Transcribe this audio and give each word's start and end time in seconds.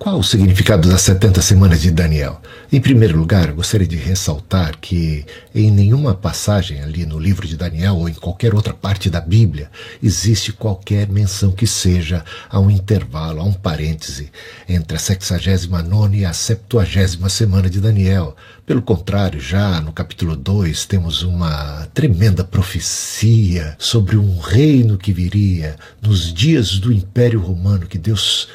Qual 0.00 0.18
o 0.18 0.24
significado 0.24 0.88
das 0.88 1.02
70 1.02 1.42
semanas 1.42 1.82
de 1.82 1.90
Daniel? 1.90 2.40
Em 2.72 2.80
primeiro 2.80 3.18
lugar, 3.18 3.52
gostaria 3.52 3.86
de 3.86 3.96
ressaltar 3.96 4.78
que 4.80 5.26
em 5.54 5.70
nenhuma 5.70 6.14
passagem 6.14 6.80
ali 6.80 7.04
no 7.04 7.18
livro 7.18 7.46
de 7.46 7.54
Daniel 7.54 7.96
ou 7.96 8.08
em 8.08 8.14
qualquer 8.14 8.54
outra 8.54 8.72
parte 8.72 9.10
da 9.10 9.20
Bíblia 9.20 9.70
existe 10.02 10.54
qualquer 10.54 11.06
menção 11.06 11.52
que 11.52 11.66
seja 11.66 12.24
a 12.48 12.58
um 12.58 12.70
intervalo, 12.70 13.42
a 13.42 13.44
um 13.44 13.52
parêntese 13.52 14.32
entre 14.66 14.96
a 14.96 14.98
69 14.98 16.16
e 16.16 16.24
a 16.24 16.32
70 16.32 17.28
semana 17.28 17.68
de 17.68 17.78
Daniel. 17.78 18.34
Pelo 18.64 18.80
contrário, 18.80 19.38
já 19.38 19.82
no 19.82 19.92
capítulo 19.92 20.34
2 20.34 20.86
temos 20.86 21.22
uma 21.22 21.86
tremenda 21.92 22.42
profecia 22.42 23.76
sobre 23.78 24.16
um 24.16 24.38
reino 24.38 24.96
que 24.96 25.12
viria 25.12 25.76
nos 26.00 26.32
dias 26.32 26.78
do 26.78 26.90
Império 26.90 27.38
Romano 27.38 27.86
que 27.86 27.98
Deus 27.98 28.48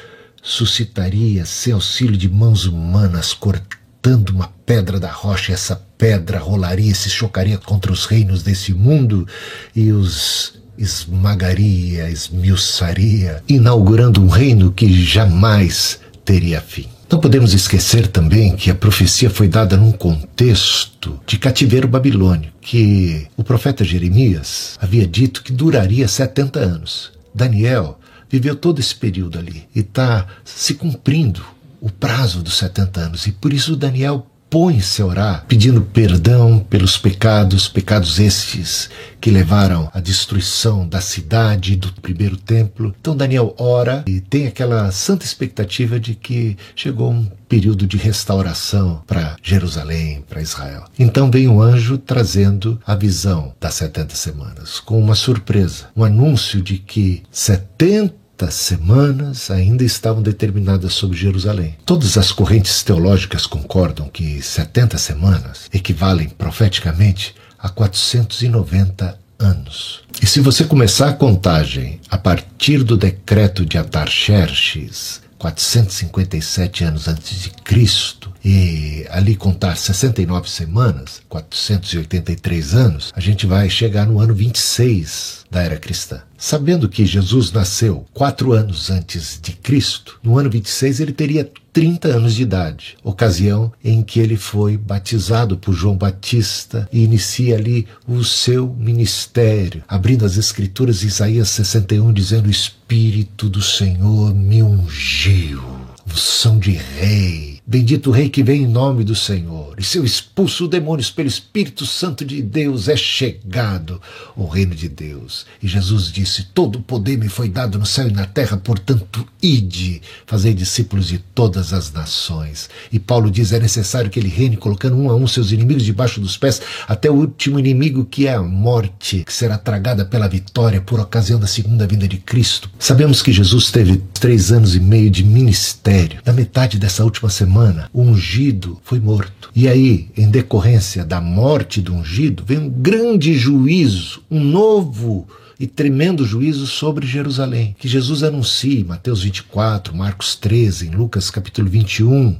suscitaria 0.46 1.44
sem 1.44 1.72
auxílio 1.72 2.16
de 2.16 2.28
mãos 2.28 2.66
humanas 2.66 3.34
cortando 3.34 4.30
uma 4.30 4.46
pedra 4.64 5.00
da 5.00 5.10
rocha, 5.10 5.50
e 5.50 5.54
essa 5.54 5.74
pedra 5.98 6.38
rolaria, 6.38 6.94
se 6.94 7.10
chocaria 7.10 7.58
contra 7.58 7.92
os 7.92 8.06
reinos 8.06 8.44
desse 8.44 8.72
mundo 8.72 9.26
e 9.74 9.90
os 9.90 10.54
esmagaria, 10.78 12.08
esmiuçaria, 12.10 13.42
inaugurando 13.48 14.22
um 14.22 14.28
reino 14.28 14.70
que 14.70 15.02
jamais 15.02 15.98
teria 16.24 16.60
fim. 16.60 16.86
Não 17.10 17.18
podemos 17.18 17.54
esquecer 17.54 18.06
também 18.06 18.54
que 18.54 18.70
a 18.70 18.74
profecia 18.74 19.30
foi 19.30 19.48
dada 19.48 19.76
num 19.76 19.92
contexto 19.92 21.18
de 21.26 21.38
cativeiro 21.38 21.88
babilônio, 21.88 22.52
que 22.60 23.26
o 23.36 23.42
profeta 23.42 23.84
Jeremias 23.84 24.76
havia 24.80 25.06
dito 25.06 25.42
que 25.42 25.52
duraria 25.52 26.06
70 26.06 26.60
anos. 26.60 27.12
Daniel 27.34 27.98
viveu 28.28 28.56
todo 28.56 28.80
esse 28.80 28.94
período 28.94 29.38
ali 29.38 29.68
e 29.74 29.80
está 29.80 30.26
se 30.44 30.74
cumprindo 30.74 31.44
o 31.80 31.90
prazo 31.90 32.42
dos 32.42 32.56
70 32.56 33.00
anos. 33.00 33.26
E 33.26 33.32
por 33.32 33.52
isso 33.52 33.76
Daniel 33.76 34.26
põe-se 34.48 35.02
a 35.02 35.06
orar, 35.06 35.44
pedindo 35.48 35.82
perdão 35.82 36.58
pelos 36.58 36.96
pecados, 36.96 37.68
pecados 37.68 38.18
estes 38.18 38.88
que 39.20 39.30
levaram 39.30 39.90
à 39.92 40.00
destruição 40.00 40.88
da 40.88 41.00
cidade 41.00 41.76
do 41.76 41.92
primeiro 41.94 42.36
templo. 42.36 42.94
Então 43.00 43.16
Daniel 43.16 43.54
ora 43.58 44.04
e 44.06 44.20
tem 44.20 44.46
aquela 44.46 44.90
santa 44.92 45.24
expectativa 45.24 45.98
de 45.98 46.14
que 46.14 46.56
chegou 46.74 47.10
um 47.10 47.28
período 47.48 47.86
de 47.86 47.96
restauração 47.96 49.02
para 49.06 49.36
Jerusalém, 49.42 50.24
para 50.28 50.42
Israel. 50.42 50.84
Então 50.98 51.30
vem 51.30 51.48
um 51.48 51.60
anjo 51.60 51.98
trazendo 51.98 52.80
a 52.86 52.94
visão 52.94 53.52
das 53.60 53.74
70 53.74 54.14
semanas, 54.14 54.80
com 54.80 54.98
uma 54.98 55.14
surpresa, 55.14 55.86
um 55.96 56.04
anúncio 56.04 56.62
de 56.62 56.78
que 56.78 57.22
70 57.30 58.25
semanas 58.50 59.50
ainda 59.50 59.82
estavam 59.84 60.22
determinadas 60.22 60.92
sobre 60.94 61.16
Jerusalém. 61.16 61.76
Todas 61.84 62.18
as 62.18 62.30
correntes 62.30 62.82
teológicas 62.82 63.46
concordam 63.46 64.08
que 64.08 64.42
70 64.42 64.98
semanas 64.98 65.70
equivalem 65.72 66.28
profeticamente 66.28 67.34
a 67.58 67.68
490 67.68 69.18
anos. 69.38 70.02
E 70.22 70.26
se 70.26 70.40
você 70.40 70.64
começar 70.64 71.10
a 71.10 71.14
contagem 71.14 72.00
a 72.10 72.18
partir 72.18 72.82
do 72.82 72.96
decreto 72.96 73.64
de 73.64 73.78
Atarxerxes, 73.78 75.20
457 75.38 76.84
anos 76.84 77.08
antes 77.08 77.42
de 77.42 77.50
Cristo, 77.50 78.32
e 78.44 79.06
ali 79.10 79.36
contar 79.36 79.76
69 79.76 80.48
semanas, 80.48 81.20
483 81.28 82.74
anos, 82.74 83.12
a 83.14 83.20
gente 83.20 83.46
vai 83.46 83.68
chegar 83.68 84.06
no 84.06 84.20
ano 84.20 84.34
26 84.34 85.44
da 85.50 85.62
era 85.62 85.76
cristã. 85.76 86.22
Sabendo 86.38 86.88
que 86.88 87.06
Jesus 87.06 87.50
nasceu 87.50 88.04
quatro 88.12 88.52
anos 88.52 88.90
antes 88.90 89.38
de 89.42 89.52
Cristo, 89.52 90.18
no 90.22 90.38
ano 90.38 90.50
26 90.50 91.00
ele 91.00 91.12
teria 91.12 91.50
30 91.72 92.08
anos 92.08 92.34
de 92.34 92.42
idade, 92.42 92.96
ocasião 93.02 93.72
em 93.84 94.02
que 94.02 94.18
ele 94.18 94.36
foi 94.36 94.76
batizado 94.76 95.58
por 95.58 95.74
João 95.74 95.96
Batista 95.96 96.88
e 96.92 97.04
inicia 97.04 97.56
ali 97.56 97.86
o 98.08 98.24
seu 98.24 98.74
ministério, 98.78 99.82
abrindo 99.86 100.24
as 100.24 100.36
Escrituras, 100.36 101.02
Isaías 101.02 101.50
61, 101.50 102.12
dizendo: 102.12 102.46
O 102.46 102.50
Espírito 102.50 103.48
do 103.48 103.60
Senhor 103.60 104.34
me 104.34 104.62
ungiu, 104.62 105.62
unção 106.06 106.58
de 106.58 106.72
rei 106.72 107.55
Bendito 107.68 108.10
o 108.10 108.12
Rei 108.12 108.28
que 108.28 108.44
vem 108.44 108.62
em 108.62 108.66
nome 108.68 109.02
do 109.02 109.16
Senhor, 109.16 109.74
e 109.76 109.82
seu 109.82 110.04
expulso 110.04 110.68
demônios 110.68 111.10
pelo 111.10 111.26
Espírito 111.26 111.84
Santo 111.84 112.24
de 112.24 112.40
Deus 112.40 112.86
é 112.86 112.94
chegado 112.94 114.00
o 114.36 114.46
reino 114.46 114.72
de 114.72 114.88
Deus. 114.88 115.44
E 115.60 115.66
Jesus 115.66 116.12
disse: 116.12 116.44
Todo 116.54 116.76
o 116.76 116.82
poder 116.82 117.18
me 117.18 117.28
foi 117.28 117.48
dado 117.48 117.76
no 117.76 117.84
céu 117.84 118.06
e 118.06 118.12
na 118.12 118.24
terra, 118.24 118.56
portanto, 118.56 119.26
ide, 119.42 120.00
fazei 120.26 120.54
discípulos 120.54 121.08
de 121.08 121.18
todas 121.18 121.72
as 121.72 121.92
nações. 121.92 122.70
E 122.92 123.00
Paulo 123.00 123.32
diz: 123.32 123.52
é 123.52 123.58
necessário 123.58 124.10
que 124.10 124.20
ele 124.20 124.28
reine, 124.28 124.56
colocando 124.56 124.96
um 124.96 125.10
a 125.10 125.16
um 125.16 125.26
seus 125.26 125.50
inimigos 125.50 125.84
debaixo 125.84 126.20
dos 126.20 126.36
pés, 126.36 126.62
até 126.86 127.10
o 127.10 127.14
último 127.14 127.58
inimigo, 127.58 128.04
que 128.04 128.28
é 128.28 128.34
a 128.34 128.42
morte, 128.44 129.24
que 129.24 129.32
será 129.32 129.58
tragada 129.58 130.04
pela 130.04 130.28
vitória 130.28 130.80
por 130.80 131.00
ocasião 131.00 131.40
da 131.40 131.48
segunda 131.48 131.84
vinda 131.84 132.06
de 132.06 132.18
Cristo. 132.18 132.70
Sabemos 132.78 133.22
que 133.22 133.32
Jesus 133.32 133.72
teve 133.72 134.00
três 134.14 134.52
anos 134.52 134.76
e 134.76 134.78
meio 134.78 135.10
de 135.10 135.24
ministério. 135.24 136.20
Na 136.24 136.32
metade 136.32 136.78
dessa 136.78 137.02
última 137.02 137.28
semana, 137.28 137.55
o 137.92 138.02
ungido 138.02 138.78
foi 138.82 139.00
morto. 139.00 139.50
E 139.54 139.68
aí, 139.68 140.08
em 140.16 140.30
decorrência 140.30 141.04
da 141.04 141.20
morte 141.20 141.80
do 141.80 141.94
ungido, 141.94 142.44
vem 142.44 142.58
um 142.58 142.68
grande 142.68 143.34
juízo, 143.34 144.22
um 144.30 144.40
novo 144.40 145.26
e 145.58 145.66
tremendo 145.66 146.24
juízo 146.24 146.66
sobre 146.66 147.06
Jerusalém, 147.06 147.74
que 147.78 147.88
Jesus 147.88 148.22
anuncia 148.22 148.80
em 148.80 148.84
Mateus 148.84 149.22
24, 149.22 149.94
Marcos 149.94 150.36
13, 150.36 150.88
em 150.88 150.90
Lucas 150.90 151.30
capítulo 151.30 151.68
21, 151.68 152.36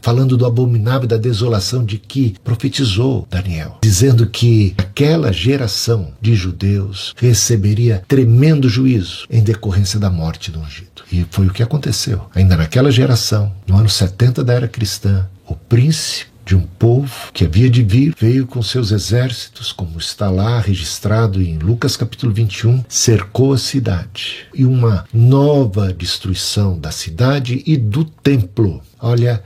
falando 0.00 0.36
do 0.36 0.46
abominável 0.46 1.08
da 1.08 1.16
desolação 1.16 1.84
de 1.84 1.98
que 1.98 2.34
profetizou 2.42 3.26
Daniel, 3.30 3.78
dizendo 3.82 4.26
que 4.26 4.74
aquela 4.78 5.32
geração 5.32 6.12
de 6.20 6.34
judeus 6.34 7.14
receberia 7.16 8.02
tremendo 8.06 8.68
juízo 8.68 9.26
em 9.30 9.42
decorrência 9.42 9.98
da 9.98 10.10
morte 10.10 10.50
do 10.50 10.60
ungido. 10.60 10.90
E 11.12 11.26
foi 11.30 11.46
o 11.46 11.52
que 11.52 11.62
aconteceu. 11.62 12.26
Ainda 12.34 12.56
naquela 12.56 12.90
geração, 12.90 13.52
no 13.66 13.76
ano 13.76 13.88
70 13.88 14.44
da 14.44 14.54
era 14.54 14.68
cristã, 14.68 15.26
o 15.46 15.54
príncipe 15.54 16.30
de 16.50 16.56
um 16.56 16.62
povo 16.62 17.30
que 17.32 17.44
havia 17.44 17.70
de 17.70 17.80
vir, 17.80 18.12
veio 18.18 18.44
com 18.44 18.60
seus 18.60 18.90
exércitos, 18.90 19.72
como 19.72 19.98
está 19.98 20.28
lá 20.28 20.58
registrado 20.58 21.40
em 21.40 21.56
Lucas 21.56 21.96
capítulo 21.96 22.32
21, 22.32 22.84
cercou 22.88 23.52
a 23.52 23.58
cidade. 23.58 24.48
E 24.52 24.64
uma 24.64 25.04
nova 25.14 25.92
destruição 25.92 26.76
da 26.76 26.90
cidade 26.90 27.62
e 27.64 27.76
do 27.76 28.04
templo. 28.04 28.82
Olha 29.00 29.40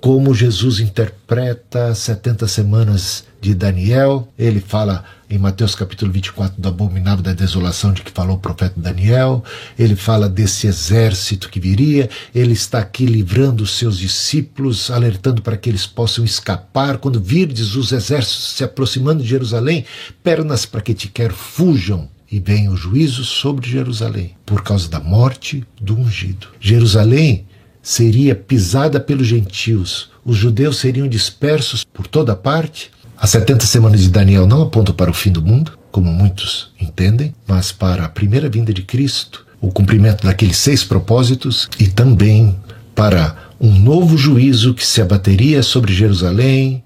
como 0.00 0.34
Jesus 0.34 0.80
interpreta 0.80 1.94
70 1.94 2.48
semanas 2.48 3.24
de 3.40 3.54
Daniel. 3.54 4.28
Ele 4.38 4.60
fala 4.60 5.04
em 5.28 5.38
Mateus 5.38 5.74
capítulo 5.74 6.10
24 6.10 6.60
do 6.60 6.68
abominável 6.68 7.22
da 7.22 7.34
desolação 7.34 7.92
de 7.92 8.02
que 8.02 8.10
falou 8.10 8.36
o 8.36 8.40
profeta 8.40 8.80
Daniel. 8.80 9.44
Ele 9.78 9.94
fala 9.94 10.28
desse 10.28 10.66
exército 10.66 11.50
que 11.50 11.60
viria. 11.60 12.08
Ele 12.34 12.52
está 12.52 12.78
aqui 12.78 13.04
livrando 13.04 13.62
os 13.62 13.72
seus 13.72 13.98
discípulos, 13.98 14.90
alertando 14.90 15.42
para 15.42 15.56
que 15.56 15.68
eles 15.68 15.86
possam 15.86 16.24
escapar. 16.24 16.98
Quando 16.98 17.20
virdes 17.20 17.74
os 17.76 17.92
exércitos 17.92 18.54
se 18.54 18.64
aproximando 18.64 19.22
de 19.22 19.28
Jerusalém, 19.28 19.84
pernas 20.22 20.64
para 20.64 20.80
que 20.80 20.94
te 20.94 21.08
quer 21.08 21.30
fujam 21.30 22.08
e 22.32 22.38
vem 22.40 22.68
o 22.68 22.76
juízo 22.76 23.24
sobre 23.24 23.68
Jerusalém 23.68 24.34
por 24.46 24.62
causa 24.62 24.88
da 24.88 25.00
morte 25.00 25.64
do 25.80 25.98
ungido. 25.98 26.48
Jerusalém 26.60 27.46
seria 27.82 28.34
pisada 28.34 29.00
pelos 29.00 29.26
gentios, 29.26 30.10
os 30.24 30.36
judeus 30.36 30.78
seriam 30.78 31.08
dispersos 31.08 31.84
por 31.84 32.06
toda 32.06 32.36
parte. 32.36 32.90
As 33.16 33.30
70 33.30 33.66
semanas 33.66 34.00
de 34.00 34.08
Daniel 34.08 34.46
não 34.46 34.62
apontam 34.62 34.94
para 34.94 35.10
o 35.10 35.14
fim 35.14 35.30
do 35.30 35.42
mundo, 35.42 35.78
como 35.90 36.12
muitos 36.12 36.72
entendem, 36.80 37.34
mas 37.46 37.72
para 37.72 38.04
a 38.04 38.08
primeira 38.08 38.48
vinda 38.48 38.72
de 38.72 38.82
Cristo, 38.82 39.46
o 39.60 39.70
cumprimento 39.70 40.24
daqueles 40.24 40.56
seis 40.56 40.84
propósitos 40.84 41.68
e 41.78 41.88
também 41.88 42.56
para 42.94 43.50
um 43.60 43.72
novo 43.78 44.16
juízo 44.16 44.74
que 44.74 44.86
se 44.86 45.02
abateria 45.02 45.62
sobre 45.62 45.92
Jerusalém, 45.92 46.82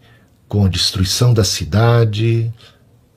com 0.48 0.64
a 0.64 0.68
destruição 0.68 1.32
da 1.32 1.44
cidade, 1.44 2.52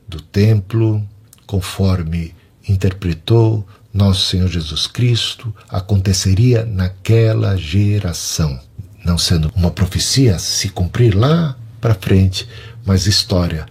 do 0.08 0.22
templo, 0.22 1.04
conforme 1.46 2.34
interpretou 2.68 3.66
nosso 3.98 4.30
Senhor 4.30 4.48
Jesus 4.48 4.86
Cristo, 4.86 5.54
aconteceria 5.68 6.64
naquela 6.64 7.58
geração. 7.58 8.60
Não 9.04 9.18
sendo 9.18 9.52
uma 9.56 9.72
profecia 9.72 10.38
se 10.38 10.70
cumprir 10.70 11.16
lá 11.16 11.58
para 11.82 11.96
frente, 11.96 12.48
mas 12.86 13.08
história 13.08 13.66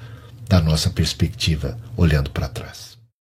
da 0.49 0.61
nossa 0.61 0.91
perspectiva 0.91 1.79
olhando 1.97 2.31
para 2.31 2.49
trás. 2.49 2.96